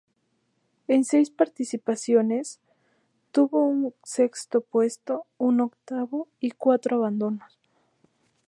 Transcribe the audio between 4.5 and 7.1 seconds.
puesto, un octavo y cuatro